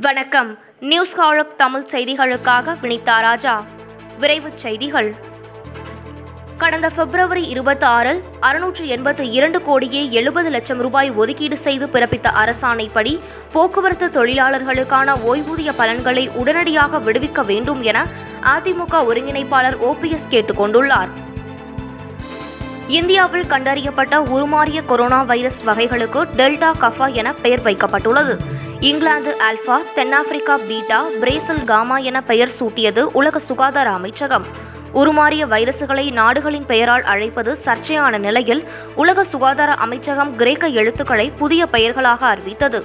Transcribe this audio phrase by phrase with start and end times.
[0.00, 0.58] வணக்கம்.
[0.80, 3.64] நியூஸ் ஹாலக் தமிழ் செய்திகளுக்காக வினிதா ராஜா.
[4.20, 5.14] விரைவுச் செய்திகள்.
[6.58, 13.20] கடந்த பிப்ரவரி இருபத்தி ஆறில் அறுநூற்று எண்பத்து இரண்டு கோடியே எழுபது லட்சம் ரூபாய் ஒதுக்கீடு செய்து பிறப்பித்த அரசாணைப்படி
[13.52, 18.06] போக்குவரத்து தொழிலாளர்களுக்கான ஓய்வூதிய பலன்களை உடனடியாக விடுவிக்க வேண்டும் என
[18.42, 21.08] அதிமுக ஒருங்கிணைப்பாளர் ஓபிஎஸ் கேட்டுக் கொண்டுள்ளார்
[22.88, 28.36] இந்தியாவில் கண்டறியப்பட்ட உருமாறிய கொரோனா வைரஸ் வகைகளுக்கு டெல்டா கஃபா என பெயர் வைக்கப்பட்டுள்ளது.
[28.80, 34.46] இங்கிலாந்து ஆல்ஃபா தென்னாப்பிரிக்கா பீட்டா பிரேசில் காமா என பெயர் சூட்டியது உலக சுகாதார அமைச்சகம்.
[34.94, 42.84] உருமாறிய வைரசுகளை நாடுகளின் பெயரால் அழைப்பது சர்ச்சையான நிலையில் உலக சுகாதார அமைச்சகம் கிரேக்க எழுத்துக்களை புதிய பெயர்களாக அறிவித்தது.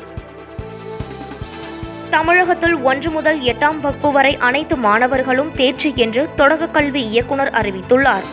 [2.10, 8.24] தமிழகத்தில் ஒன்று முதல் எட்டாம் வகுப்பு வரை அனைத்து மாணவர்களும் தேர்ச்சி என்று தொடக்கக் கல்வி இயக்குனர் அறிவித்துள்ளார்.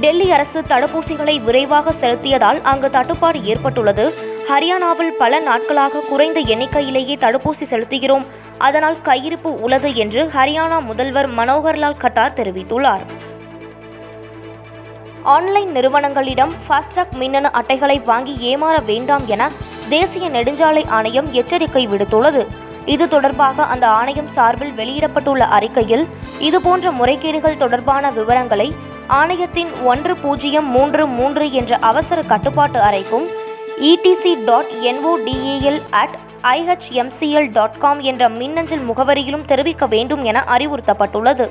[0.00, 4.14] டெல்லி அரசு தடுப்பூசிகளை விரைவாக செலுத்தியதால் அங்கு தட்டுப்பாடு ஏற்பட்டுள்ளது.
[4.48, 8.26] ஹரியானாவில் பல நாட்களாக குறைந்த எண்ணிக்கையிலேயே தடுப்பூசி செலுத்துகிறோம்.
[8.58, 13.00] அதனால் கையிருப்பு உள்ளது என்று ஹரியானா முதல்வர் மனோகர்லால் கட்டார் தெரிவித்துள்ளார்.
[15.22, 19.50] ஆன்லைன் நிறுவனங்களிடம் ஃபாஸ்டாக் மின்னணு அட்டைகளை வாங்கி ஏமாற வேண்டாம் என
[19.88, 22.46] தேசிய நெடுஞ்சாலை ஆணையம் எச்சரிக்கை விடுத்துள்ளது.
[22.84, 28.74] இது தொடர்பாக அந்த ஆணையம் சார்பில் வெளியிடப்பட்டுள்ள அறிக்கையில் இதுபோன்ற முறைகேடுகள் தொடர்பான விவரங்களை
[29.18, 33.26] ஆணையத்தின் ஒன்று பூஜ்ஜியம் மூன்று மூன்று என்ற அவசர கட்டுப்பாட்டு அறைக்கும்
[33.88, 41.46] EDC dot NOTAL at IHMCL dot com என்ற மின்னஞ்சல் முகவரியிலும் தெரிவிக்க வேண்டும் என அறிவுறுத்தப்பட்டுள்ளது.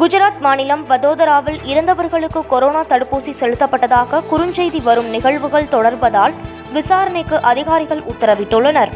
[0.00, 6.32] குஜராத் மாநிலம் வதோதராவில் இறந்தவர்களுக்கு கொரோனா தடுப்பூசி செலுத்தப்பட்டதாக குறுஞ்செய்தி வரும் நிகழ்வுகள் தொடர்பதால்
[6.72, 8.92] விசாரணைக்கு அதிகாரிகள் உத்தரவிட்டுள்ளனர்.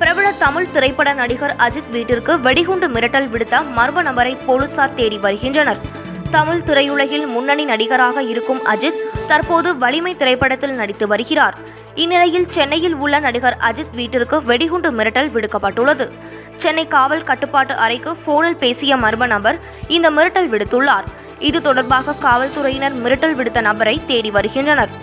[0.00, 5.80] பிரபல தமிழ் திரைப்பட நடிகர் அஜித் வீட்டிற்கு வெடிகுண்டு மிரட்டல் விடுத்த மர்ம நபரை போலீசார் தேடி வருகின்றனர்.
[6.30, 11.56] தமிழ் திரையுலகில் முன்னணி நடிகராக இருக்கும் அஜித் தற்போது வலிமை திரைப்படத்தில் நடித்து வருகிறார்.
[11.94, 16.08] இந்நிலையில் சென்னையில் உள்ள நடிகர் அஜித் வீட்டிற்கு வெடிகுண்டு மிரட்டல் விடுக்கப்பட்டுள்ளது.
[16.56, 19.58] சென்னை காவல் கட்டுப்பாட்டு அறைக்கு போனில் பேசிய மர்ம நபர்
[19.88, 21.08] இந்த மிரட்டல் விடுத்துள்ளார்.
[21.38, 24.94] இது தொடர்பாக காவல்துறையினர் மிரட்டல் விடுத்த நபரை தேடி வருகின்றனர்.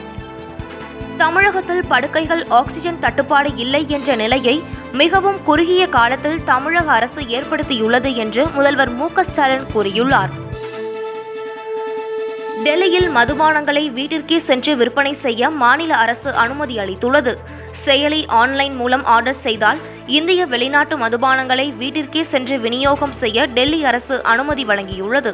[1.17, 4.63] தமிழகத்தில் படுக்கைகள் ஆக்சிஜன் தட்டுப்பாடு இல்லை என்ற நிலையை
[4.99, 10.33] மிகவும் குறுகிய காலத்தில் தமிழக அரசு ஏற்படுத்தியுள்ளது என்று முதல்வர் மு ஸ்டாலின் கூறியுள்ளார்.
[12.63, 17.33] டெல்லியில் மதுபானங்களை வீட்டிற்கே சென்று விற்பனை செய்ய மாநில அரசு அனுமதி அளித்துள்ளது.
[17.85, 24.65] செயலி ஆன்லைன் மூலம் ஆர்டர் செய்தால் இந்திய வெளிநாட்டு மதுபானங்களை வீட்டிற்கே சென்று விநியோகம் செய்ய டெல்லி அரசு அனுமதி
[24.65, 25.33] வழங்கியுள்ளது.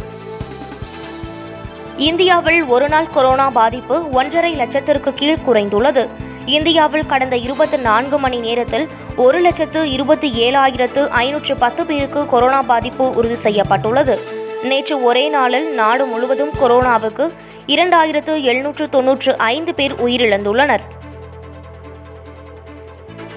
[1.98, 6.08] இந்தியாவில் ஒருநாள் கொரோனா பாதிப்பு ஒன்றரை லட்சத்திற்கு கீழ் குறைந்துள்ளது.
[6.56, 13.06] இந்தியாவில் கடந்த இருபத்தி நான்கு மணி நேரத்தில் ஒரு லட்சத்து இருபத்தி ஏழாயிரத்து ஐநூற்று பத்து பேருக்கு கொரோனா பாதிப்பு
[13.16, 14.16] உறுதி செய்யப்பட்டுள்ளது.
[14.64, 17.26] நேற்று ஒரே நாளில் நாடு முழுவதும் கொரோனாவுக்கு
[17.68, 20.86] இரண்டாயிரத்து எழுநூற்று தொன்னூற்று ஐந்து பேர் உயிரிழந்துள்ளனர்.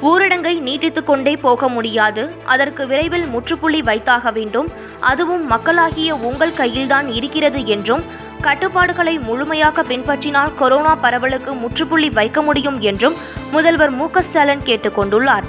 [0.03, 2.23] ஊரடங்கை நீட்டித்துக் கொண்டே போக முடியாது.
[2.44, 4.71] அதற்கு விரைவில் முற்றுப்புள்ளி வைத்தாக வேண்டும்.
[5.00, 8.05] அதுவும் மக்களாகிய உங்கள் கையில்தான் இருக்கிறது என்றும்
[8.43, 13.15] கட்டுப்பாடுகளை முழுமையாக பின்பற்றினால் கொரோனா பரவலுக்கு முற்றுப்புள்ளி வைக்க முடியும் என்றும்
[13.51, 15.47] முதல்வர் மு க ஸ்டாலின் கேட்டுக் கொண்டுள்ளார்.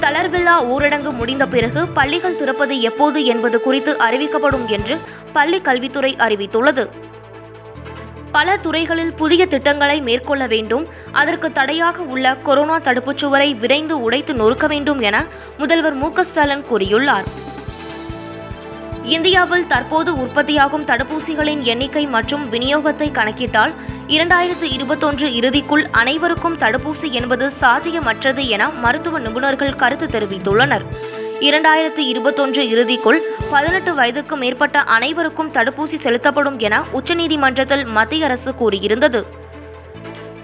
[0.00, 4.98] தளர்வில்லா ஊரடங்கு முடிந்த பிறகு பள்ளிகள் திறப்பது எப்போது என்பது குறித்து அறிவிக்கப்படும் என்று
[5.32, 6.88] பள்ளி கல்வித்துறை அறிவித்துள்ளது.
[8.32, 14.66] பல துறைகளில் புதிய திட்டங்களை மேற்கொள்ள வேண்டும் அதற்கு தடையாக உள்ள கொரோனா தடுப்புச் சுவரை விரைந்து உடைத்து நொறுக்க
[14.66, 15.24] வேண்டும் என
[15.58, 17.28] முதல்வர் மு க ஸ்டாலின் கூறியுள்ளார்.
[19.14, 23.72] இந்தியாவில் தற்போது உற்பத்தியாகும் தடுப்பூசிகளின் எண்ணிக்கை மற்றும் விநியோகத்தை கணக்கிட்டால்
[24.08, 30.84] இரண்டாயிரத்து இருபத்தொன்று இறுதிக்குள் அனைவருக்கும் தடுப்பூசி என்பது சாத்தியமற்றது என மருத்துவ நிபுணர்கள் கருத்து தெரிவித்துள்ளனர்.
[31.40, 33.20] இரண்டாயிரத்து இருபத்தொன்று இறுதிக்குள்
[33.50, 39.22] பதினெட்டு வயதுக்கு மேற்பட்ட அனைவருக்கும் தடுப்பூசி செலுத்தப்படும் என உச்சநீதிமன்றத்தில் மத்திய அரசு கூறியிருந்தது.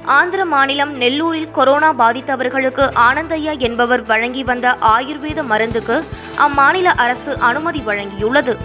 [0.04, 6.04] ஆந்திர மாநிலம் நெல்லூரில் கொரோனா பாதித்தவர்களுக்கு ஆனந்தையா என்பவர் வழங்கி வந்த ஆயுர்வேத மருந்துக்கு
[6.38, 8.56] அம்மாநில அரசு அனுமதி வழங்கியுள்ளது.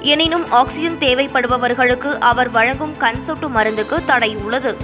[0.00, 4.76] எனினும் ஆக்சிஜன் தேவைப்படுபவர்களுக்கு அவர் வழங்கும் கண் சொட்டு மருந்துக்கு தடை உள்ளது.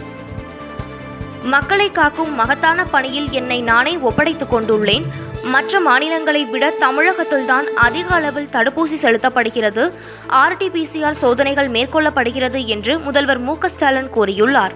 [1.43, 5.05] மக்களை காக்கும் மகத்தான பணியில் என்னை நானே ஒப்படைத்துக் கொண்டுள்ளேன்.
[5.44, 9.93] மற்ற மாநிலங்களை விட தமிழகத்தில்தான் அதிக அளவில் தடுப்பூசி செலுத்தப்படுகிறது.
[10.29, 14.71] ஆர்டிபிசிஆர் சோதனைகள் மேற்கொள்ளப்படுகிறது என்று முதல்வர் மு க ஸ்டாலின் கூறியுள்ளார்.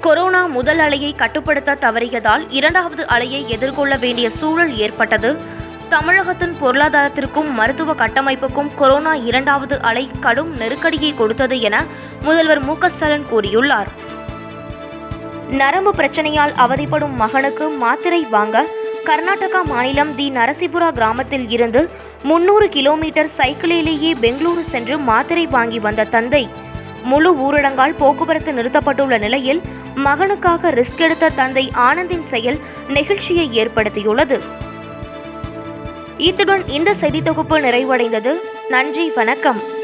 [0.00, 5.36] கொரோனா முதல் அலையை கட்டுப்படுத்த தவறியதால் இரண்டாவது அலையை எதிர்கொள்ள வேண்டிய சூழல் ஏற்பட்டது.
[5.88, 11.84] தமிழகத்தின் பொருளாதாரத்திற்கும் மருத்துவ கட்டமைப்புக்கும் கொரோனா இரண்டாவது அலை கடும் நெருக்கடியை கொடுத்தது என
[12.22, 13.86] முதல்வர் மு ஸ்டாலின் கூறியுள்ளார்.
[15.50, 18.64] நரம்பு பிரச்சனையால் அவதிப்படும் மகனுக்கு மாத்திரை வாங்க
[19.04, 21.90] கர்நாடகா மாநிலம் தி நரசிபுரா கிராமத்தில் இருந்து
[22.22, 26.48] முன்னூறு கிலோமீட்டர் சைக்கிளிலேயே பெங்களூரு சென்று மாத்திரை வாங்கி வந்த தந்தை.
[27.02, 29.62] முழு ஊரடங்கால் போக்குவரத்து நிறுத்தப்பட்டுள்ள நிலையில்
[29.98, 32.58] மகனுக்காக ரிஸ்க் எடுத்த தந்தை ஆனந்தின் செயல்
[32.88, 34.40] நெகிழ்ச்சியை ஏற்படுத்தியுள்ளது.
[36.16, 38.34] இத்துடன் இந்த செய்தி தொகுப்பு நிறைவடைந்தது.
[38.68, 39.76] நன்றி வணக்கம்.